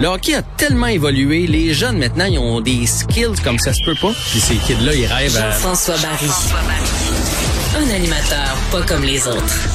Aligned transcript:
Le 0.00 0.06
hockey 0.06 0.32
a 0.34 0.40
tellement 0.40 0.86
évolué, 0.86 1.46
les 1.46 1.74
jeunes 1.74 1.98
maintenant, 1.98 2.24
ils 2.24 2.38
ont 2.38 2.62
des 2.62 2.86
skills 2.86 3.38
comme 3.44 3.58
ça 3.58 3.74
se 3.74 3.84
peut 3.84 3.94
pas. 4.00 4.12
Puis 4.30 4.40
ces 4.40 4.54
kids-là, 4.54 4.94
ils 4.94 5.04
rêvent 5.04 5.36
à... 5.36 5.50
Jean-François 5.50 5.96
Barry. 5.98 6.30
Un 7.76 7.94
animateur 7.94 8.56
pas 8.72 8.80
comme 8.80 9.02
les 9.02 9.28
autres. 9.28 9.68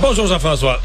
Bonjour 0.00 0.26
Jean-François. 0.26 0.80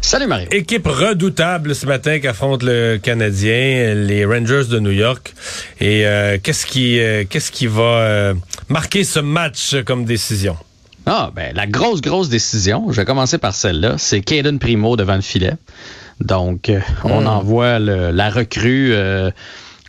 Salut 0.00 0.28
Mario. 0.28 0.46
Équipe 0.52 0.86
redoutable 0.86 1.74
ce 1.74 1.84
matin 1.84 2.20
qu'affronte 2.20 2.62
le 2.62 2.96
Canadien, 3.02 3.94
les 3.94 4.24
Rangers 4.24 4.66
de 4.70 4.78
New 4.78 4.92
York. 4.92 5.34
Et 5.80 6.06
euh, 6.06 6.38
qu'est-ce 6.40 6.64
qui, 6.64 7.00
euh, 7.00 7.24
qu'est-ce 7.28 7.50
qui 7.50 7.66
va 7.66 7.82
euh, 7.82 8.34
marquer 8.68 9.02
ce 9.02 9.18
match 9.18 9.74
comme 9.84 10.04
décision? 10.04 10.56
Ah, 11.06 11.30
ben 11.34 11.54
la 11.54 11.66
grosse, 11.66 12.00
grosse 12.00 12.28
décision, 12.28 12.86
je 12.90 12.96
vais 12.96 13.04
commencer 13.04 13.38
par 13.38 13.54
celle-là, 13.54 13.94
c'est 13.98 14.20
Caden 14.20 14.58
Primo 14.58 14.96
devant 14.96 15.16
le 15.16 15.20
filet. 15.22 15.54
Donc, 16.20 16.68
euh, 16.68 16.78
on 17.04 17.22
Hmm. 17.22 17.26
envoie 17.26 17.78
le- 17.80 18.10
la 18.12 18.30
recrue 18.30 18.92
euh, 18.92 19.30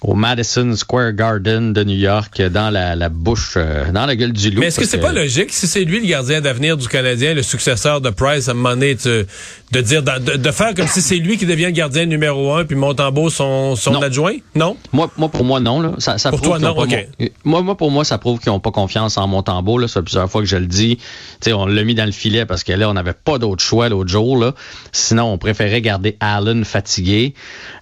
au 0.02 0.16
Madison 0.16 0.76
Square 0.76 1.14
Garden 1.14 1.72
de 1.72 1.84
New 1.84 1.96
York 1.98 2.42
dans 2.42 2.70
la, 2.72 2.96
la 2.96 3.10
bouche, 3.10 3.54
euh, 3.58 3.92
dans 3.92 4.06
la 4.08 4.16
gueule 4.16 4.34
du 4.34 4.50
loup. 4.50 4.60
Mais 4.60 4.68
est-ce 4.68 4.80
que 4.80 4.86
c'est 4.88 4.98
pas 4.98 5.14
logique, 5.14 5.54
si 5.54 5.68
c'est 5.68 5.86
lui 5.86 6.00
le 6.02 6.08
gardien 6.08 6.42
d'avenir 6.42 6.76
du 6.78 6.88
Canadien, 6.88 7.34
le 7.36 7.44
successeur 7.44 8.02
de 8.02 8.10
Price, 8.10 8.48
à 8.48 8.52
un 8.52 8.56
moment 8.56 8.72
donné, 8.72 8.96
tu- 8.96 9.10
de 9.74 9.82
dire, 9.82 10.04
de, 10.04 10.38
de 10.38 10.52
faire 10.52 10.74
comme 10.76 10.88
si 10.88 11.02
c'est 11.02 11.18
lui 11.18 11.38
qui 11.38 11.46
devient 11.46 11.66
le 11.66 11.72
gardien 11.72 12.06
numéro 12.06 12.54
un, 12.54 12.64
puis 12.64 12.76
Montembeau 12.76 13.30
son, 13.30 13.76
son 13.76 13.92
Non. 13.94 14.02
adjoint? 14.02 14.36
Non? 14.56 14.78
Moi, 14.94 15.10
moi, 15.18 15.30
pour 15.30 15.44
moi, 15.44 15.60
non. 15.60 15.82
Là. 15.82 15.94
Ça, 15.98 16.18
ça 16.18 16.30
Pour 16.30 16.40
prouve 16.42 16.60
toi, 16.60 16.60
non, 16.60 16.76
pas 16.76 16.84
ok. 16.84 17.08
mon- 17.20 17.28
Moi, 17.44 17.62
moi, 17.64 17.78
pour 17.78 17.92
moi, 17.92 18.06
ça 18.06 18.18
prouve 18.18 18.40
qu'ils 18.40 18.52
n'ont 18.52 18.60
pas 18.60 18.72
confiance 18.72 19.18
en 19.18 19.28
Montembeau. 19.28 19.78
Là. 19.80 19.88
Ça 19.88 20.00
fait 20.00 20.04
plusieurs 20.06 20.30
fois 20.30 20.42
que 20.42 20.48
je 20.48 20.58
le 20.58 20.68
dis. 20.68 20.98
Tu 20.98 21.04
sais, 21.42 21.54
on 21.54 21.66
l'a 21.66 21.84
mis 21.84 21.96
dans 21.96 22.06
le 22.06 22.12
filet 22.12 22.46
parce 22.46 22.64
que 22.64 22.72
là, 22.74 22.90
on 22.90 22.94
n'avait 22.94 23.14
pas 23.14 23.38
d'autre 23.40 23.64
choix 23.64 23.90
l'autre 23.90 24.10
jour. 24.10 24.38
Là. 24.38 24.54
Sinon, 24.92 25.26
on 25.34 25.38
préférait 25.38 25.82
garder 25.82 26.16
Allen 26.20 26.64
fatigué. 26.66 27.34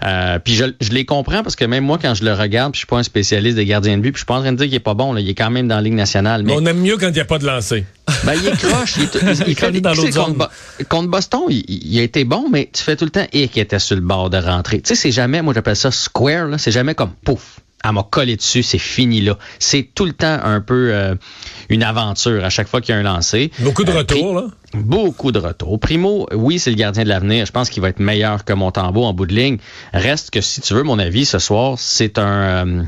Euh, 0.05 0.39
puis 0.39 0.53
je, 0.55 0.65
je 0.79 0.89
les 0.91 1.05
comprends 1.05 1.43
parce 1.43 1.55
que 1.55 1.65
même 1.65 1.83
moi, 1.83 1.99
quand 2.01 2.13
je 2.15 2.23
le 2.23 2.33
regarde, 2.33 2.71
puis 2.71 2.77
je 2.77 2.85
suis 2.85 2.87
pas 2.87 2.97
un 2.99 3.03
spécialiste 3.03 3.57
des 3.57 3.65
gardiens 3.65 3.97
de 3.97 4.01
but, 4.01 4.11
puis 4.11 4.19
je 4.19 4.21
suis 4.21 4.25
pas 4.25 4.35
en 4.35 4.41
train 4.41 4.51
de 4.53 4.57
dire 4.57 4.67
qu'il 4.67 4.75
est 4.75 4.79
pas 4.79 4.93
bon. 4.93 5.13
Là. 5.13 5.19
Il 5.21 5.29
est 5.29 5.35
quand 5.35 5.49
même 5.51 5.67
dans 5.67 5.75
la 5.75 5.81
Ligue 5.81 5.93
nationale. 5.93 6.43
Mais 6.43 6.53
On 6.55 6.65
aime 6.65 6.79
mieux 6.79 6.97
quand 6.97 7.07
il 7.07 7.13
n'y 7.13 7.19
a 7.19 7.25
pas 7.25 7.37
de 7.39 7.45
lancer. 7.45 7.85
Ben, 8.23 8.33
il 8.41 8.47
est 8.47 8.57
croche. 8.57 8.93
Il, 8.97 9.03
est 9.03 9.07
tout- 9.07 9.19
il, 9.21 9.49
il 9.49 9.55
fait 9.55 9.71
des 9.71 9.81
dans 9.81 9.91
l'autre 9.93 10.05
tu 10.05 10.11
sais, 10.13 10.19
contre. 10.19 10.33
Bo- 10.37 10.85
contre 10.89 11.09
Boston, 11.09 11.41
il, 11.49 11.63
il 11.67 11.99
a 11.99 12.03
été 12.03 12.23
bon, 12.23 12.47
mais 12.51 12.69
tu 12.71 12.81
fais 12.83 12.95
tout 12.95 13.05
le 13.05 13.11
temps 13.11 13.25
et 13.33 13.47
qui 13.47 13.59
était 13.59 13.79
sur 13.79 13.95
le 13.95 14.01
bord 14.01 14.29
de 14.29 14.37
rentrer. 14.37 14.81
Tu 14.81 14.89
sais, 14.89 14.95
c'est 14.95 15.11
jamais, 15.11 15.41
moi 15.41 15.53
j'appelle 15.53 15.75
ça 15.75 15.91
square, 15.91 16.47
là. 16.47 16.57
C'est 16.57 16.71
jamais 16.71 16.95
comme 16.95 17.11
pouf. 17.25 17.59
Elle 17.83 17.93
m'a 17.93 18.03
collé 18.03 18.35
dessus, 18.35 18.61
c'est 18.61 18.77
fini 18.77 19.21
là. 19.21 19.37
C'est 19.57 19.89
tout 19.95 20.05
le 20.05 20.13
temps 20.13 20.39
un 20.43 20.61
peu 20.61 20.89
euh, 20.93 21.15
une 21.69 21.81
aventure 21.81 22.45
à 22.45 22.49
chaque 22.51 22.67
fois 22.67 22.79
qu'il 22.79 22.93
y 22.93 22.97
a 22.97 23.01
un 23.01 23.03
lancé. 23.03 23.49
Beaucoup 23.59 23.83
de 23.83 23.91
Euh, 23.91 23.97
retours, 23.97 24.35
là. 24.35 24.43
Beaucoup 24.73 25.31
de 25.31 25.39
retours. 25.39 25.79
Primo, 25.79 26.27
oui, 26.33 26.57
c'est 26.59 26.69
le 26.69 26.77
gardien 26.77 27.03
de 27.03 27.09
l'avenir. 27.09 27.45
Je 27.45 27.51
pense 27.51 27.69
qu'il 27.69 27.81
va 27.81 27.89
être 27.89 27.99
meilleur 27.99 28.45
que 28.45 28.53
Montembeau 28.53 29.03
en 29.03 29.13
bout 29.13 29.25
de 29.25 29.33
ligne. 29.35 29.57
Reste 29.93 30.29
que 30.31 30.39
si 30.41 30.61
tu 30.61 30.73
veux 30.73 30.83
mon 30.83 30.97
avis 30.97 31.25
ce 31.25 31.39
soir, 31.39 31.75
c'est 31.77 32.17
un 32.17 32.67
euh, 32.67 32.83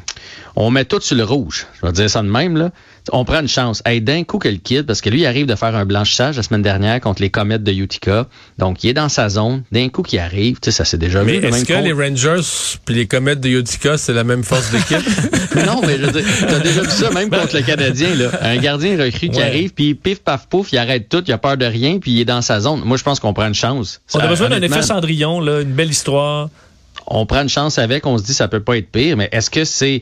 on 0.56 0.70
met 0.72 0.86
tout 0.86 1.02
sur 1.02 1.16
le 1.18 1.24
rouge. 1.24 1.66
Je 1.82 1.86
vais 1.88 1.92
dire 1.92 2.10
ça 2.10 2.22
de 2.22 2.28
même 2.30 2.56
là. 2.58 2.72
On 3.12 3.26
prend 3.26 3.42
une 3.42 3.50
chance. 3.50 3.82
Hey, 3.86 4.00
d'un 4.00 4.24
coup 4.24 4.38
que 4.38 4.48
le 4.48 4.56
kid, 4.56 4.84
parce 4.84 5.02
que 5.02 5.10
lui 5.10 5.22
il 5.22 5.26
arrive 5.26 5.46
de 5.46 5.56
faire 5.56 5.76
un 5.76 5.84
blanchissage 5.84 6.38
la 6.38 6.44
semaine 6.44 6.62
dernière 6.62 7.02
contre 7.02 7.22
les 7.22 7.30
Comets 7.30 7.60
de 7.60 7.72
Utica. 7.74 8.28
Donc 8.60 8.84
il 8.86 8.92
est 8.92 8.94
dans 8.94 9.10
sa 9.10 9.28
zone. 9.28 9.64
D'un 9.74 9.90
coup 9.90 10.04
qu'il 10.04 10.20
arrive, 10.20 10.60
tu 10.62 10.66
sais, 10.66 10.72
ça 10.72 10.86
s'est 10.86 10.98
déjà 10.98 11.22
Mais 11.24 11.40
vu. 11.40 11.48
est-ce 11.48 11.66
que 11.66 11.74
les 11.74 11.92
Rangers 11.92 12.40
puis 12.86 12.96
les 12.96 13.08
Comètes 13.08 13.42
de 13.42 13.50
Utica, 13.50 13.98
c'est 13.98 14.14
la 14.14 14.24
même 14.24 14.44
force 14.44 14.72
d'équipe? 14.72 15.06
Non, 15.68 15.82
mais 15.86 15.98
je 16.00 16.06
veux 16.08 16.12
dire, 16.20 16.26
t'as 16.48 16.60
déjà 16.60 16.82
vu 16.82 16.90
ça 16.90 17.12
même 17.12 17.30
contre 17.30 17.56
le 17.56 17.62
Canadien, 17.62 18.16
là. 18.16 18.32
Un 18.42 18.58
gardien 18.58 18.98
recru 18.98 19.30
qui 19.30 19.38
Ouais. 19.38 19.44
arrive, 19.44 19.72
puis 19.72 19.94
pif, 19.94 20.20
paf, 20.24 20.48
pouf, 20.48 20.74
il 20.74 20.80
arrête 20.80 21.08
tout, 21.10 21.24
il 21.28 21.32
a 21.32 21.38
peur 21.38 21.58
de 21.58 21.66
rien, 21.74 22.00
puis 22.00 22.12
il 22.12 22.20
est 22.22 22.26
dans 22.26 22.42
sa 22.42 22.60
zone. 22.62 22.82
Moi, 22.86 22.98
je 22.98 23.04
pense 23.04 23.20
qu'on 23.20 23.34
prend 23.34 23.48
une 23.48 23.54
chance. 23.54 24.00
On 24.14 24.20
a 24.20 24.28
besoin 24.28 24.50
d'un 24.50 24.62
effet 24.62 24.82
Cendrillon, 24.82 25.40
là, 25.40 25.62
une 25.62 25.74
belle 25.74 25.90
histoire. 25.92 26.50
On 27.08 27.26
prend 27.26 27.42
une 27.42 27.50
chance 27.50 27.80
avec, 27.80 28.06
on 28.06 28.18
se 28.18 28.24
dit 28.24 28.34
ça 28.34 28.48
peut 28.48 28.62
pas 28.62 28.78
être 28.78 28.90
pire, 28.90 29.18
mais 29.18 29.28
est-ce 29.32 29.50
que 29.50 29.66
c'est 29.66 30.02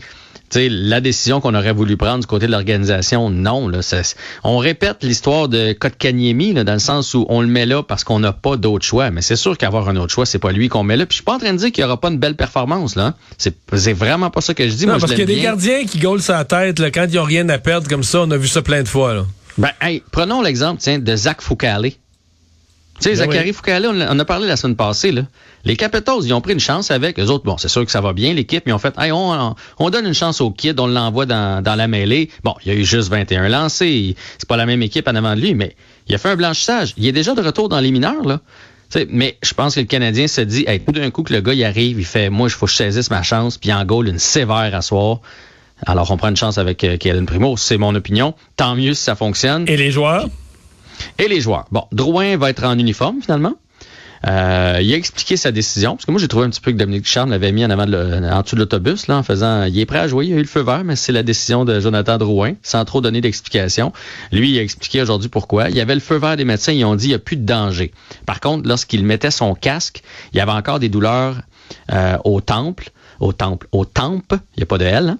la 0.54 1.00
décision 1.00 1.40
qu'on 1.40 1.56
aurait 1.56 1.72
voulu 1.72 1.96
prendre 1.98 2.20
du 2.20 2.28
côté 2.28 2.46
de 2.46 2.52
l'organisation? 2.52 3.30
Non. 3.30 3.68
Là, 3.70 3.82
Ça- 3.82 4.02
on 4.44 4.58
répète 4.58 4.98
l'histoire 5.02 5.48
de 5.48 5.72
Kotkaniemi, 5.74 6.54
là, 6.54 6.64
dans 6.64 6.74
le 6.74 6.80
sens 6.80 7.14
où 7.14 7.26
on 7.30 7.42
le 7.42 7.48
met 7.48 7.66
là 7.66 7.82
parce 7.84 8.04
qu'on 8.04 8.20
n'a 8.20 8.34
pas 8.34 8.58
d'autre 8.58 8.86
choix. 8.86 9.10
Mais 9.12 9.22
c'est 9.22 9.38
sûr 9.38 9.58
qu'avoir 9.58 9.88
un 9.90 9.96
autre 9.96 10.14
choix, 10.14 10.26
c'est 10.26 10.40
pas 10.40 10.52
lui 10.52 10.68
qu'on 10.70 10.84
met 10.84 10.98
là. 10.98 11.06
Puis 11.06 11.14
je 11.14 11.18
suis 11.20 11.24
pas 11.24 11.36
en 11.36 11.40
train 11.40 11.54
de 11.54 11.58
dire 11.58 11.72
qu'il 11.72 11.82
y 11.82 11.86
aura 11.86 12.00
pas 12.00 12.10
une 12.10 12.20
belle 12.20 12.36
performance. 12.36 12.96
là. 12.96 13.16
C'est 13.38 13.56
c'est 13.78 13.94
vraiment 13.94 14.30
pas 14.30 14.42
ça 14.42 14.54
que 14.54 14.68
je 14.68 14.74
dis. 14.74 14.86
non, 14.86 14.94
Moi, 14.94 15.00
parce 15.00 15.14
qu'il 15.14 15.22
y 15.22 15.24
a 15.24 15.36
des 15.36 15.42
gardiens 15.42 15.86
qui 15.86 15.98
gaulent 16.00 16.22
sa 16.22 16.44
tête 16.44 16.80
là, 16.80 16.92
quand 16.92 17.06
ils 17.10 17.16
n'ont 17.16 17.24
rien 17.24 17.48
à 17.50 17.58
perdre 17.58 17.88
comme 17.88 18.04
ça. 18.04 18.22
On 18.22 18.32
a 18.32 18.38
vu 18.38 18.48
ça 18.48 18.62
plein 18.62 18.84
de 18.84 18.88
fois. 18.90 19.14
Là. 19.14 19.26
Ben, 19.62 19.72
hey, 19.82 20.02
prenons 20.12 20.42
l'exemple, 20.42 20.82
de 21.02 21.16
Zach 21.16 21.42
Foucalé. 21.42 21.92
Tu 21.92 21.98
sais, 23.04 23.10
Ben 23.12 23.16
Zachary 23.18 23.50
oui. 23.50 23.54
Foucalé, 23.54 23.88
on, 23.88 24.20
a 24.20 24.26
parlé 24.26 24.48
la 24.48 24.56
semaine 24.56 24.76
passée, 24.76 25.12
là. 25.12 25.24
Les 25.64 25.76
Capitals, 25.76 26.20
ils 26.24 26.34
ont 26.34 26.42
pris 26.42 26.54
une 26.54 26.60
chance 26.60 26.90
avec 26.92 27.20
eux 27.20 27.26
autres. 27.28 27.44
Bon, 27.46 27.58
c'est 27.58 27.68
sûr 27.68 27.86
que 27.86 27.92
ça 27.92 28.02
va 28.02 28.14
bien, 28.14 28.34
l'équipe, 28.34 28.64
mais 28.66 28.72
ils 28.72 28.76
ont 28.76 28.80
fait, 28.80 28.94
hey, 28.98 29.12
on, 29.12 29.32
on- 29.32 29.56
on 29.78 29.90
donne 29.92 30.06
une 30.08 30.14
chance 30.14 30.42
au 30.42 30.50
kid, 30.52 30.80
on 30.80 30.88
l'envoie 30.88 31.26
dans, 31.28 31.64
dans 31.64 31.76
la 31.76 31.88
mêlée. 31.88 32.30
Bon, 32.44 32.56
il 32.66 32.72
y 32.72 32.76
a 32.76 32.78
eu 32.78 32.84
juste 32.84 33.10
21 33.10 33.50
lancés. 33.50 34.16
C'est 34.40 34.48
pas 34.50 34.58
la 34.58 34.66
même 34.66 34.82
équipe 34.82 35.08
en 35.08 35.16
avant 35.16 35.36
de 35.36 35.42
lui, 35.42 35.54
mais 35.54 35.76
il 36.08 36.16
a 36.16 36.18
fait 36.18 36.30
un 36.30 36.36
blanchissage. 36.36 36.94
Il 36.98 37.06
est 37.06 37.12
déjà 37.12 37.34
de 37.36 37.42
retour 37.42 37.70
dans 37.70 37.80
les 37.80 37.92
mineurs, 37.92 38.24
là. 38.24 38.40
Mais 39.10 39.38
je 39.42 39.54
pense 39.54 39.76
que 39.76 39.80
le 39.80 39.86
Canadien 39.86 40.28
se 40.28 40.42
dit, 40.42 40.66
hey, 40.68 40.80
tout 40.82 40.92
d'un 40.92 41.10
coup 41.12 41.24
que 41.24 41.34
le 41.34 41.40
gars, 41.42 41.54
il 41.54 41.64
arrive, 41.64 42.00
il 42.00 42.06
fait, 42.06 42.30
moi, 42.30 42.48
il 42.50 42.52
faut 42.52 42.66
que 42.66 42.72
je 42.72 42.78
saisisse 42.78 43.10
ma 43.10 43.24
chance, 43.24 43.58
puis 43.58 43.72
en 43.72 43.86
goal, 43.86 44.10
une 44.10 44.20
sévère 44.20 44.72
à 44.76 44.82
soir. 44.82 45.20
Alors, 45.86 46.12
on 46.12 46.18
prend 46.18 46.30
une 46.30 46.38
chance 46.38 46.58
avec 46.58 46.84
euh, 46.84 46.98
Kellen 46.98 47.26
Primo, 47.26 47.58
c'est 47.58 47.78
mon 47.78 47.96
opinion. 47.96 48.34
Tant 48.56 48.76
mieux 48.76 48.94
si 48.94 49.04
ça 49.04 49.16
fonctionne. 49.16 49.66
Et 49.68 49.78
les 49.78 49.92
joueurs? 49.92 50.28
Et 51.18 51.28
les 51.28 51.42
joueurs. 51.42 51.66
Bon, 51.72 51.86
Drouin 51.92 52.38
va 52.38 52.50
être 52.50 52.64
en 52.64 52.78
uniforme 52.78 53.22
finalement. 53.22 53.54
Euh, 54.28 54.78
il 54.84 54.94
a 54.94 54.98
expliqué 54.98 55.36
sa 55.36 55.52
décision, 55.52 55.96
parce 55.96 56.06
que 56.06 56.12
moi 56.12 56.22
j'ai 56.22 56.28
trouvé 56.28 56.46
un 56.46 56.52
petit 56.52 56.62
peu 56.62 56.72
que 56.72 56.78
Dominique 56.78 57.08
Charles 57.08 57.32
l'avait 57.32 57.52
mis 57.52 57.66
en 57.66 57.72
avant 57.72 57.88
de 57.88 57.92
le- 57.92 58.30
en 58.32 58.44
dessous 58.44 58.54
de 58.54 58.60
l'autobus, 58.60 59.08
là, 59.08 59.18
en 59.18 59.24
faisant 59.24 59.64
il 59.64 59.80
est 59.80 59.88
prêt 59.88 59.98
à 59.98 60.08
jouer, 60.08 60.28
il 60.28 60.34
a 60.34 60.36
eu 60.36 60.42
le 60.42 60.46
feu 60.48 60.62
vert, 60.62 60.84
mais 60.84 60.96
c'est 60.96 61.12
la 61.12 61.24
décision 61.24 61.66
de 61.66 61.80
Jonathan 61.80 62.20
Drouin, 62.20 62.54
sans 62.62 62.86
trop 62.86 63.02
donner 63.02 63.20
d'explication. 63.20 63.92
Lui, 64.32 64.52
il 64.52 64.60
a 64.60 64.62
expliqué 64.62 65.02
aujourd'hui 65.02 65.28
pourquoi. 65.30 65.72
Il 65.72 65.76
y 65.76 65.82
avait 65.82 65.96
le 65.96 66.02
feu 66.02 66.18
vert 66.18 66.38
des 66.38 66.46
médecins, 66.46 66.72
ils 66.72 66.86
ont 66.86 66.96
dit 66.96 67.06
il 67.06 67.10
n'y 67.10 67.16
a 67.16 67.20
plus 67.20 67.36
de 67.36 67.46
danger. 67.48 67.92
Par 68.28 68.40
contre, 68.42 68.68
lorsqu'il 68.70 69.04
mettait 69.04 69.32
son 69.32 69.56
casque, 69.56 70.04
il 70.34 70.38
y 70.38 70.40
avait 70.40 70.52
encore 70.52 70.78
des 70.78 70.90
douleurs 70.90 71.38
euh, 71.92 72.18
au 72.24 72.42
temple 72.42 72.92
au 73.22 73.34
temple, 73.34 73.68
au 73.72 73.86
temple, 73.86 74.36
il 74.56 74.60
n'y 74.60 74.64
a 74.64 74.66
pas 74.66 74.78
de 74.78 74.86
L. 74.86 75.10
hein. 75.10 75.18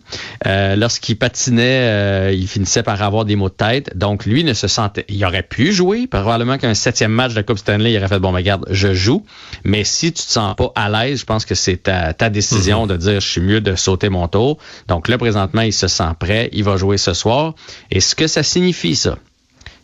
Euh, 0.48 0.76
Lorsqu'il 0.76 1.18
patinait, 1.18 1.62
euh, 1.88 2.32
il 2.36 2.48
finissait 2.48 2.84
par 2.84 3.02
avoir 3.02 3.26
des 3.26 3.36
maux 3.36 3.50
de 3.50 3.54
tête. 3.54 3.96
Donc, 3.96 4.26
lui 4.26 4.44
ne 4.44 4.54
se 4.54 4.68
sentait. 4.68 5.06
Il 5.08 5.24
aurait 5.24 5.44
pu 5.44 5.72
jouer. 5.72 6.08
Probablement 6.08 6.58
qu'un 6.58 6.74
septième 6.74 7.12
match 7.12 7.32
de 7.32 7.36
la 7.38 7.44
Coupe 7.44 7.60
Stanley, 7.60 7.94
il 7.94 7.98
aurait 7.98 8.08
fait 8.08 8.20
bon, 8.20 8.32
regarde, 8.32 8.66
je 8.70 8.94
joue. 8.94 9.24
Mais 9.64 9.84
si 9.84 10.12
tu 10.12 10.24
te 10.24 10.32
sens 10.32 10.56
pas 10.56 10.72
à 10.76 10.90
l'aise, 10.90 11.20
je 11.22 11.26
pense 11.26 11.46
que 11.46 11.56
c'est 11.56 11.78
ta, 11.84 12.14
ta 12.14 12.30
décision 12.30 12.88
de 12.88 12.98
dire 12.98 13.22
je 13.22 13.28
suis 13.30 13.42
mieux 13.42 13.62
de 13.62 13.76
sauter 13.76 14.10
mon 14.10 14.28
tour. 14.28 14.58
Donc 14.88 15.08
là, 15.08 15.18
présentement, 15.18 15.62
il 15.62 15.74
se 15.74 15.88
sent 15.88 16.04
prêt. 16.20 16.50
Il 16.54 16.64
va 16.64 16.78
jouer 16.78 16.98
ce 16.98 17.14
soir. 17.14 17.54
Et 17.92 18.00
ce 18.02 18.16
que 18.16 18.28
ça 18.28 18.44
signifie, 18.44 18.96
ça? 18.96 19.18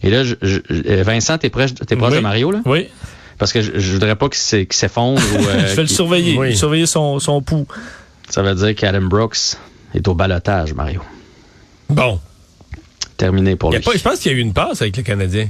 Et 0.03 0.09
là, 0.09 0.23
je- 0.23 0.35
je- 0.41 0.59
euh, 0.69 1.03
Vincent, 1.03 1.37
t'es 1.37 1.49
proche, 1.49 1.73
t'es 1.75 1.95
proche 1.95 2.11
Oui. 2.11 2.17
de 2.17 2.21
Mario, 2.23 2.51
là? 2.51 2.61
Oui. 2.65 2.87
Parce 3.39 3.53
que 3.53 3.61
je, 3.61 3.73
je 3.79 3.91
voudrais 3.93 4.15
pas 4.15 4.29
qu'il 4.29 4.39
s'e- 4.39 4.65
qu'il 4.65 4.73
s'effondre 4.73 5.21
euh, 5.33 5.67
je 5.67 5.75
vais 5.75 5.81
le 5.83 5.87
surveiller. 5.87 6.35
oui. 6.37 6.55
Surveiller 6.57 6.87
son, 6.87 7.19
son 7.19 7.41
pouls. 7.41 7.67
Ça 8.29 8.41
veut 8.41 8.55
dire 8.55 8.75
qu'Adam 8.75 9.03
Brooks 9.03 9.57
est 9.93 10.07
au 10.07 10.13
balotage, 10.13 10.73
Mario. 10.73 11.01
Bon. 11.89 12.19
Terminé 13.15 13.55
pour 13.55 13.71
lui. 13.71 13.81
je 13.81 14.03
pense 14.03 14.19
qu'il 14.19 14.31
y 14.31 14.35
a 14.35 14.37
eu 14.37 14.41
une 14.41 14.53
passe 14.53 14.81
avec 14.81 14.97
le 14.97 15.03
Canadien. 15.03 15.47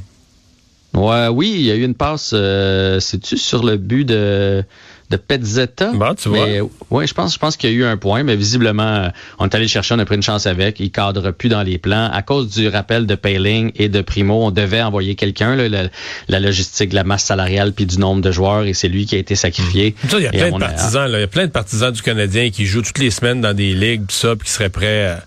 Ouais, 0.94 1.28
oui, 1.28 1.54
il 1.58 1.62
y 1.64 1.72
a 1.72 1.76
eu 1.76 1.84
une 1.84 1.96
passe, 1.96 2.32
euh, 2.34 3.00
c'est-tu 3.00 3.38
sur 3.38 3.64
le 3.64 3.78
but 3.78 4.06
de, 4.06 4.64
de 5.10 5.18
Petzetta? 5.18 5.92
Bon, 5.94 6.14
tu 6.16 6.30
vois. 6.30 6.46
Mais, 6.46 6.62
ouais, 6.90 7.08
je 7.08 7.14
pense, 7.14 7.34
je 7.34 7.40
pense 7.40 7.56
qu'il 7.58 7.70
y 7.70 7.74
a 7.74 7.76
eu 7.76 7.86
un 7.86 7.98
point, 7.98 8.24
mais 8.24 8.36
visiblement, 8.36 8.84
euh, 8.84 9.10
on 9.40 9.46
est 9.46 9.56
allé 9.56 9.66
le 9.66 9.70
chercher, 9.70 9.96
on 9.96 10.00
a 10.00 10.06
pris 10.06 10.16
une 10.16 10.24
chance 10.24 10.46
avec. 10.48 10.80
Il 10.80 10.92
cadre 10.92 11.32
plus 11.32 11.50
dans 11.50 11.64
les 11.64 11.78
plans. 11.78 12.10
À 12.12 12.22
cause 12.22 12.50
du 12.50 12.68
rappel 12.68 13.06
de 13.06 13.16
Payling 13.16 13.72
et 13.76 13.90
de 13.90 14.02
Primo, 14.02 14.46
on 14.46 14.52
devait 14.52 14.82
envoyer 14.82 15.16
quelqu'un, 15.16 15.56
la, 15.56 15.84
la 16.28 16.40
logistique 16.40 16.94
la 16.94 17.04
masse 17.04 17.24
salariale 17.24 17.74
puis 17.74 17.86
du 17.86 17.98
nombre 18.00 18.22
de 18.22 18.32
joueurs, 18.32 18.66
et 18.66 18.74
c'est 18.74 18.88
lui 18.88 19.06
qui 19.06 19.16
a 19.16 19.20
été 19.20 19.36
sacrifié. 19.36 19.96
Ça, 20.10 20.18
il 20.18 20.24
y 20.24 20.28
a 20.28 20.32
plein 20.32 20.52
de 20.52 20.58
partisans. 20.58 21.10
là. 21.10 21.18
Il 21.20 21.22
y 21.22 21.24
a 21.24 21.28
plein 21.28 21.46
de 21.46 21.52
partisans 21.52 21.92
du 21.92 22.02
Canadien 22.02 22.50
qui 22.50 22.66
jouent 22.66 22.82
toutes 22.82 23.00
les 23.00 23.12
semaines 23.12 23.42
dans 23.42 23.54
des 23.54 23.74
ligues, 23.74 24.06
pis 24.08 24.16
ça, 24.16 24.36
puis 24.36 24.46
qui 24.48 24.52
seraient 24.54 24.70
prêts 24.70 25.06
à... 25.08 25.24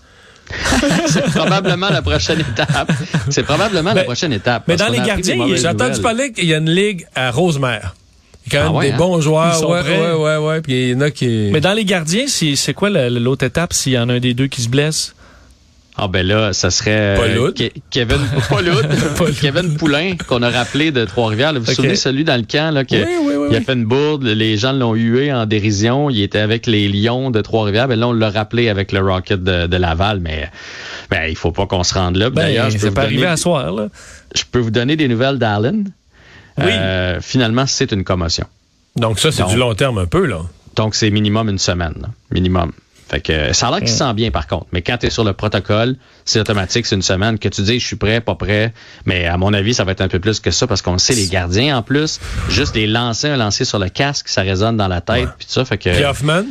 c'est 1.07 1.23
probablement 1.31 1.89
la 1.89 2.01
prochaine 2.01 2.41
étape. 2.41 2.91
C'est 3.29 3.43
probablement 3.43 3.93
la 3.93 4.03
prochaine 4.03 4.33
étape. 4.33 4.63
Mais 4.67 4.75
dans 4.75 4.89
les 4.89 4.99
gardiens, 4.99 5.47
j'ai 5.55 5.67
entendu 5.67 6.01
parler 6.01 6.33
qu'il 6.33 6.45
y 6.45 6.53
a 6.53 6.57
une 6.57 6.69
ligue 6.69 7.05
à 7.15 7.31
Rosemère. 7.31 7.95
Quand 8.51 8.57
même 8.63 8.67
Ah 8.67 8.77
ouais, 8.77 8.87
des 8.87 8.93
hein? 8.93 8.97
bons 8.97 9.21
joueurs. 9.21 9.53
Ils 9.55 9.59
sont 9.59 9.71
ouais, 9.71 9.81
prêts. 9.81 9.99
ouais, 9.99 10.13
ouais, 10.13 10.37
ouais. 10.37 10.61
Puis 10.61 10.73
il 10.73 10.89
y 10.91 10.95
en 10.95 11.01
a 11.01 11.11
qui. 11.11 11.49
Mais 11.51 11.61
dans 11.61 11.73
les 11.73 11.85
gardiens, 11.85 12.25
c'est 12.27 12.55
c'est 12.55 12.73
quoi 12.73 12.89
la- 12.89 13.09
l'autre 13.09 13.45
étape 13.45 13.73
s'il 13.73 13.93
y 13.93 13.97
en 13.97 14.09
a 14.09 14.13
un 14.13 14.19
des 14.19 14.33
deux 14.33 14.47
qui 14.47 14.61
se 14.61 14.69
blesse? 14.69 15.15
Ah 15.97 16.07
ben 16.07 16.25
là, 16.25 16.53
ça 16.53 16.71
serait 16.71 17.15
Pas 17.17 17.23
euh, 17.25 17.51
Kevin 17.89 18.17
pas. 18.49 19.25
Kevin 19.41 19.75
Poulain 19.75 20.13
qu'on 20.25 20.41
a 20.41 20.49
rappelé 20.49 20.91
de 20.91 21.03
Trois-Rivières. 21.03 21.53
Vous 21.53 21.59
vous 21.59 21.69
Ok. 21.69 21.75
souvenez 21.75 21.95
celui 21.97 22.23
dans 22.23 22.37
le 22.37 22.45
camp 22.49 22.73
là 22.73 22.85
que 22.85 22.95
Oui, 22.95 23.03
oui, 23.25 23.33
oui, 23.37 23.47
il 23.51 23.55
a 23.57 23.61
fait 23.61 23.73
une 23.73 23.83
bourde, 23.83 24.23
les 24.23 24.55
gens 24.55 24.71
l'ont 24.71 24.93
hué 24.93 25.33
en 25.33 25.45
dérision, 25.45 26.09
il 26.09 26.21
était 26.21 26.39
avec 26.39 26.65
les 26.65 26.87
Lions 26.87 27.29
de 27.29 27.41
Trois-Rivières, 27.41 27.89
ben 27.89 27.99
là 27.99 28.07
on 28.07 28.13
l'a 28.13 28.29
rappelé 28.29 28.69
avec 28.69 28.93
le 28.93 28.99
Rocket 29.01 29.43
de, 29.43 29.67
de 29.67 29.77
Laval 29.77 30.21
mais 30.21 30.49
ben 31.09 31.25
il 31.29 31.35
faut 31.35 31.51
pas 31.51 31.67
qu'on 31.67 31.83
se 31.83 31.93
rende 31.93 32.15
là. 32.15 32.29
Ben, 32.29 32.43
D'ailleurs, 32.43 32.69
je 32.69 32.75
peux 32.77 32.79
ça 32.83 32.87
vous 32.87 32.93
peut 32.95 33.01
arriver 33.01 33.17
donner- 33.23 33.31
à 33.33 33.37
soir, 33.37 33.71
là. 33.73 33.89
je 34.33 34.43
peux 34.49 34.59
vous 34.59 34.71
donner 34.71 34.95
des 34.95 35.09
nouvelles 35.09 35.37
d'Allen. 35.39 35.91
Oui. 36.65 36.71
Euh, 36.73 37.19
finalement, 37.21 37.65
c'est 37.65 37.91
une 37.91 38.03
commotion. 38.03 38.45
Donc 38.95 39.19
ça, 39.19 39.31
c'est 39.31 39.45
du 39.45 39.55
long 39.55 39.73
terme 39.73 39.97
un 39.99 40.05
peu, 40.05 40.25
là. 40.25 40.41
Donc, 40.75 40.95
c'est 40.95 41.09
minimum 41.09 41.49
une 41.49 41.59
semaine. 41.59 41.95
là. 42.01 42.07
Minimum. 42.31 42.71
Fait 43.09 43.19
que 43.19 43.51
ça 43.51 43.67
a 43.67 43.71
l'air 43.71 43.79
qu'il 43.79 43.89
se 43.89 43.97
sent 43.97 44.13
bien, 44.13 44.31
par 44.31 44.47
contre. 44.47 44.67
Mais 44.71 44.81
quand 44.81 44.97
tu 44.97 45.07
es 45.07 45.09
sur 45.09 45.25
le 45.25 45.33
protocole, 45.33 45.97
c'est 46.23 46.39
automatique, 46.39 46.85
c'est 46.85 46.95
une 46.95 47.01
semaine. 47.01 47.39
Que 47.39 47.49
tu 47.49 47.61
dis, 47.61 47.77
je 47.77 47.85
suis 47.85 47.97
prêt, 47.97 48.21
pas 48.21 48.35
prêt. 48.35 48.73
Mais 49.05 49.25
à 49.27 49.35
mon 49.35 49.53
avis, 49.53 49.73
ça 49.73 49.83
va 49.83 49.91
être 49.91 49.99
un 49.99 50.07
peu 50.07 50.19
plus 50.19 50.39
que 50.39 50.49
ça 50.49 50.65
parce 50.65 50.81
qu'on 50.81 50.93
le 50.93 50.97
sait, 50.97 51.13
les 51.13 51.27
gardiens, 51.27 51.77
en 51.77 51.81
plus, 51.81 52.21
juste 52.47 52.73
les 52.73 52.87
lancer, 52.87 53.27
un 53.27 53.35
lancer 53.35 53.65
sur 53.65 53.79
le 53.79 53.89
casque, 53.89 54.29
ça 54.29 54.43
résonne 54.43 54.77
dans 54.77 54.87
la 54.87 55.01
tête. 55.01 55.27
Puis 55.37 55.45
tout 55.45 55.51
ça, 55.53 55.65
fait 55.65 55.77
que... 55.77 55.89
Puis 55.93 56.05
Hoffman, 56.05 56.43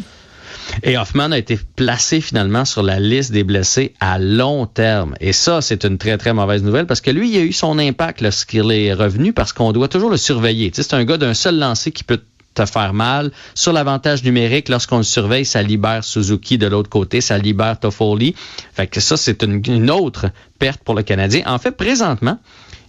Et 0.82 0.96
Hoffman 0.96 1.32
a 1.32 1.38
été 1.38 1.58
placé 1.76 2.20
finalement 2.20 2.64
sur 2.64 2.82
la 2.82 3.00
liste 3.00 3.32
des 3.32 3.44
blessés 3.44 3.94
à 4.00 4.18
long 4.18 4.66
terme. 4.66 5.14
Et 5.20 5.32
ça, 5.32 5.60
c'est 5.60 5.84
une 5.84 5.98
très, 5.98 6.16
très 6.18 6.32
mauvaise 6.32 6.62
nouvelle 6.62 6.86
parce 6.86 7.00
que 7.00 7.10
lui, 7.10 7.30
il 7.30 7.36
a 7.36 7.40
eu 7.40 7.52
son 7.52 7.78
impact 7.78 8.20
lorsqu'il 8.20 8.70
est 8.72 8.92
revenu 8.92 9.32
parce 9.32 9.52
qu'on 9.52 9.72
doit 9.72 9.88
toujours 9.88 10.10
le 10.10 10.16
surveiller. 10.16 10.70
Tu 10.70 10.76
sais, 10.76 10.88
c'est 10.88 10.96
un 10.96 11.04
gars 11.04 11.18
d'un 11.18 11.34
seul 11.34 11.58
lancer 11.58 11.92
qui 11.92 12.04
peut 12.04 12.20
te 12.54 12.66
faire 12.66 12.92
mal. 12.92 13.30
Sur 13.54 13.72
l'avantage 13.72 14.24
numérique, 14.24 14.68
lorsqu'on 14.68 14.98
le 14.98 15.02
surveille, 15.02 15.44
ça 15.44 15.62
libère 15.62 16.02
Suzuki 16.02 16.58
de 16.58 16.66
l'autre 16.66 16.90
côté, 16.90 17.20
ça 17.20 17.38
libère 17.38 17.78
Toffoli. 17.78 18.34
Fait 18.72 18.86
que 18.86 19.00
ça, 19.00 19.16
c'est 19.16 19.42
une, 19.42 19.62
une 19.66 19.90
autre 19.90 20.26
perte 20.58 20.82
pour 20.82 20.94
le 20.94 21.02
Canadien. 21.02 21.42
En 21.46 21.58
fait, 21.58 21.72
présentement, 21.72 22.38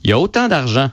il 0.04 0.10
y 0.10 0.14
a 0.14 0.20
autant 0.20 0.48
d'argent 0.48 0.92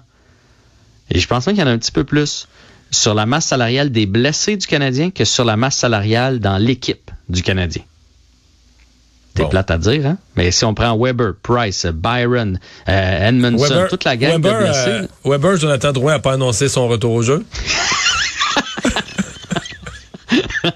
et 1.11 1.19
je 1.19 1.27
pense 1.27 1.47
même 1.47 1.56
qu'il 1.56 1.65
y 1.65 1.67
en 1.67 1.71
a 1.71 1.73
un 1.73 1.79
petit 1.79 1.93
peu 1.93 2.05
plus 2.05 2.49
sur 2.90 3.14
la 3.14 3.26
masse 3.26 3.46
salariale 3.46 3.90
des 3.90 4.06
blessés 4.06 4.56
du 4.56 4.67
Canadien 4.67 5.11
que 5.11 5.25
sur 5.25 5.44
la 5.44 5.56
masse 5.56 5.76
salariale 5.76 6.40
dans 6.40 6.58
l'équipe 6.58 7.11
du 7.29 7.43
Canadien. 7.43 7.82
C'est 9.37 9.44
Bon. 9.44 9.50
plate 9.50 9.70
à 9.70 9.79
dire, 9.79 10.05
hein? 10.05 10.19
Mais 10.35 10.50
si 10.50 10.64
on 10.64 10.75
prend 10.75 10.99
Weber, 10.99 11.35
Price, 11.43 11.87
Byron, 11.87 12.58
euh, 12.88 13.29
Edmondson, 13.29 13.69
Weber, 13.69 13.88
toute 13.88 14.02
la 14.05 14.17
gang 14.17 14.32
Weber, 14.32 14.52
de 14.58 14.64
blessés, 14.64 14.88
euh, 14.88 15.06
Weber, 15.25 15.56
Jonathan 15.56 15.93
Drouin 15.93 16.12
n'a 16.14 16.19
pas 16.19 16.32
annoncé 16.32 16.69
son 16.69 16.88
retour 16.88 17.12
au 17.12 17.23
jeu. 17.23 17.44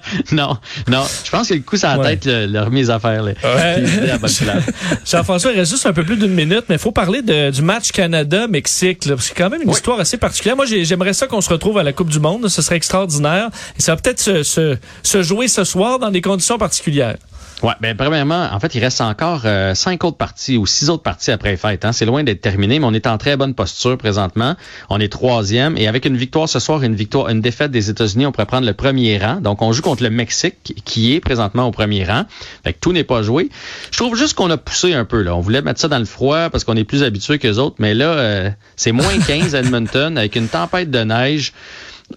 non, 0.31 0.57
non, 0.87 1.03
je 1.23 1.29
pense 1.31 1.49
que 1.49 1.53
le 1.55 1.59
coup, 1.61 1.77
ça 1.77 1.95
la 1.95 1.99
Ouais. 2.03 2.15
tête, 2.17 2.25
le, 2.25 2.45
leur 2.47 2.69
mise 2.71 2.89
à 2.89 2.99
faire. 2.99 3.23
Là. 3.23 3.31
Ouais. 3.43 3.83
Jean-François, 5.05 5.51
il 5.51 5.59
reste 5.59 5.71
juste 5.71 5.85
un 5.85 5.93
peu 5.93 6.03
plus 6.03 6.17
d'une 6.17 6.33
minute, 6.33 6.63
mais 6.69 6.75
il 6.75 6.79
faut 6.79 6.91
parler 6.91 7.21
de- 7.21 7.51
du 7.51 7.61
match 7.61 7.91
Canada-Mexique. 7.91 9.05
là, 9.05 9.15
parce 9.15 9.29
que 9.29 9.33
C'est 9.35 9.41
quand 9.43 9.49
même 9.49 9.61
une 9.61 9.69
Oui. 9.69 9.73
histoire 9.75 9.99
assez 9.99 10.17
particulière. 10.17 10.55
Moi, 10.55 10.65
j'ai- 10.65 10.85
j'aimerais 10.85 11.13
ça 11.13 11.27
qu'on 11.27 11.41
se 11.41 11.49
retrouve 11.49 11.77
à 11.77 11.83
la 11.83 11.93
Coupe 11.93 12.09
du 12.09 12.19
Monde. 12.19 12.47
Ce 12.49 12.61
serait 12.61 12.75
extraordinaire. 12.77 13.49
Et 13.77 13.81
ça 13.81 13.95
va 13.95 14.01
peut-être 14.01 14.19
se, 14.19 14.43
se- 14.43 14.77
se 15.01 15.23
jouer 15.23 15.47
ce 15.47 15.63
soir 15.63 15.99
dans 15.99 16.09
des 16.11 16.21
conditions 16.21 16.57
particulières. 16.57 17.15
Ouais, 17.63 17.71
ben 17.79 17.95
premièrement, 17.95 18.49
en 18.51 18.59
fait, 18.59 18.75
il 18.75 18.81
reste 18.81 18.99
encore 18.99 19.43
euh, 19.45 19.73
cinq 19.73 20.03
autres 20.03 20.17
parties 20.17 20.57
ou 20.57 20.65
six 20.65 20.89
autres 20.89 21.01
parties 21.01 21.31
après 21.31 21.51
les 21.51 21.57
fêtes. 21.57 21.85
Hein. 21.85 21.93
C'est 21.93 22.05
loin 22.05 22.21
d'être 22.25 22.41
terminé, 22.41 22.77
mais 22.77 22.85
on 22.85 22.93
est 22.93 23.07
en 23.07 23.17
très 23.17 23.37
bonne 23.37 23.53
posture 23.53 23.97
présentement. 23.97 24.55
On 24.89 24.99
est 24.99 25.07
troisième 25.07 25.77
et 25.77 25.87
avec 25.87 26.03
une 26.03 26.17
victoire 26.17 26.49
ce 26.49 26.59
soir, 26.59 26.83
une 26.83 26.93
victoire, 26.93 27.29
une 27.29 27.39
défaite 27.39 27.71
des 27.71 27.89
États-Unis, 27.89 28.25
on 28.25 28.33
pourrait 28.33 28.47
prendre 28.47 28.67
le 28.67 28.73
premier 28.73 29.17
rang. 29.17 29.35
Donc, 29.39 29.61
on 29.61 29.71
joue 29.71 29.81
contre 29.81 30.03
le 30.03 30.09
Mexique, 30.09 30.75
qui- 30.83 31.13
est 31.13 31.21
présentement 31.21 31.65
au 31.65 31.71
premier 31.71 32.03
rang. 32.03 32.25
Fait 32.65 32.73
que 32.73 32.79
tout 32.81 32.91
n'est 32.91 33.05
pas 33.05 33.23
joué. 33.23 33.49
Je 33.91 33.97
trouve 33.97 34.17
juste 34.17 34.33
qu'on 34.33 34.49
a 34.51 34.57
poussé 34.57 34.93
un 34.93 35.05
peu. 35.05 35.21
Là, 35.21 35.33
on 35.33 35.39
voulait 35.39 35.61
mettre 35.61 35.79
ça 35.79 35.87
dans 35.87 35.99
le 35.99 36.05
froid 36.05 36.49
parce 36.49 36.65
qu'on 36.65 36.75
est 36.75 36.83
plus 36.83 37.01
habitué 37.03 37.39
que 37.39 37.47
les 37.47 37.59
autres, 37.59 37.75
mais 37.79 37.93
là, 37.93 38.09
euh, 38.09 38.49
c'est 38.75 38.91
moins 38.91 39.17
15 39.27 39.55
à 39.55 39.59
Edmonton 39.59 40.17
avec 40.17 40.35
une 40.35 40.49
tempête 40.49 40.91
de 40.91 40.99
neige. 40.99 41.53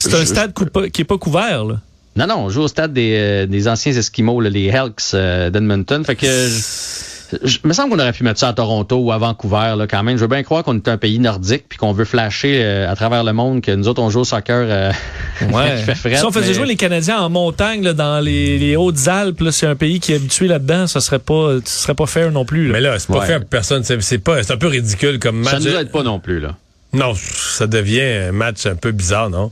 C'est 0.01 0.15
un 0.15 0.25
stade 0.25 0.53
qui 0.93 1.03
est 1.03 1.05
pas 1.05 1.19
couvert. 1.19 1.65
Là. 1.65 1.81
Non, 2.17 2.27
non, 2.27 2.37
on 2.45 2.49
joue 2.49 2.63
au 2.63 2.69
stade 2.69 2.93
des, 2.93 3.15
euh, 3.17 3.47
des 3.47 3.69
anciens 3.69 3.93
Esquimaux, 3.93 4.41
là, 4.41 4.49
les 4.51 4.67
Elks 4.67 5.13
euh, 5.15 5.51
d'Edmonton. 5.51 6.03
Fait 6.05 6.17
que 6.17 6.27
je, 6.27 7.37
je- 7.43 7.59
me 7.65 7.73
semble 7.73 7.91
qu'on 7.91 7.99
aurait 7.99 8.13
pu 8.13 8.23
mettre 8.25 8.39
ça 8.41 8.49
à 8.49 8.53
Toronto 8.53 8.97
ou 8.97 9.13
à 9.13 9.19
Vancouver 9.19 9.75
là, 9.77 9.87
quand 9.89 10.03
même. 10.03 10.17
Je 10.17 10.23
veux 10.23 10.29
bien 10.29 10.43
croire 10.43 10.63
qu'on 10.65 10.77
est 10.77 10.89
un 10.89 10.97
pays 10.97 11.19
nordique 11.19 11.65
puis 11.69 11.77
qu'on 11.79 11.93
veut 11.93 12.05
flasher 12.05 12.61
euh, 12.63 12.91
à 12.91 12.95
travers 12.97 13.25
le 13.25 13.33
monde 13.33 13.61
que 13.61 13.73
nous 13.73 13.89
autres 13.89 14.01
on 14.01 14.09
joue 14.11 14.21
au 14.21 14.25
soccer 14.25 14.65
euh, 14.69 14.93
Ouais. 15.53 15.75
qui 15.77 15.83
fait 15.83 15.95
fret, 15.95 16.17
si 16.17 16.25
on 16.25 16.31
faisait 16.33 16.49
mais- 16.49 16.55
jouer 16.55 16.67
les 16.67 16.77
Canadiens 16.77 17.19
en 17.19 17.29
montagne, 17.29 17.83
là, 17.83 17.93
dans 17.93 18.21
les, 18.21 18.59
les 18.59 18.77
Hautes-Alpes, 18.77 19.43
c'est 19.51 19.67
un 19.67 19.77
pays 19.77 20.01
qui 20.01 20.13
est 20.13 20.17
habitué 20.17 20.47
là-dedans, 20.49 20.87
ça 20.87 21.01
serait 21.01 21.19
pas, 21.19 21.57
ce 21.65 21.83
serait 21.83 21.95
pas 21.95 22.07
fair 22.07 22.31
non 22.33 22.45
plus. 22.45 22.69
là. 22.69 22.73
Mais 22.75 22.81
là, 22.81 22.99
c'est 22.99 23.09
pas 23.09 23.19
Ouais. 23.19 23.27
fait 23.27 23.41
pour 23.41 23.49
personne. 23.49 23.83
C'est 23.85 24.19
pas, 24.19 24.43
c'est 24.43 24.53
un 24.53 24.57
peu 24.57 24.69
ridicule 24.69 25.19
comme 25.19 25.45
Ça 25.45 25.53
match. 25.53 25.65
ne 25.65 25.71
nous 25.71 25.77
aide 25.77 25.91
pas 25.91 26.03
non 26.03 26.19
plus 26.21 26.41
là. 26.41 26.55
Non, 26.93 27.13
ça 27.15 27.67
devient 27.67 28.01
un 28.29 28.33
match 28.33 28.65
un 28.65 28.77
peu 28.77 28.93
bizarre, 28.93 29.29
non? 29.29 29.51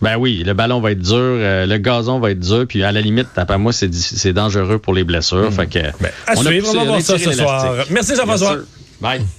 Ben 0.00 0.16
oui, 0.16 0.44
le 0.46 0.54
ballon 0.54 0.80
va 0.80 0.92
être 0.92 1.00
dur, 1.02 1.16
euh, 1.16 1.66
le 1.66 1.76
gazon 1.78 2.20
va 2.20 2.30
être 2.30 2.38
dur, 2.40 2.66
puis 2.68 2.84
à 2.84 2.92
la 2.92 3.00
limite, 3.00 3.28
d'après 3.34 3.58
moi, 3.58 3.72
c'est 3.72 3.92
c'est 3.92 4.32
dangereux 4.32 4.78
pour 4.78 4.94
les 4.94 5.02
blessures. 5.04 5.52
Fait 5.52 5.66
que 5.66 5.78
Ben, 6.00 6.10
à 6.26 6.34
on 6.36 6.40
a 6.40 6.44
suivre, 6.50 6.66
poussé- 6.68 6.76
on 6.76 6.80
va 6.80 6.84
voir 6.84 7.00
ça 7.02 7.18
ce 7.18 7.32
soir. 7.32 7.74
Merci 7.90 8.14
Jean-François. 8.14 8.58
Bye. 9.00 9.22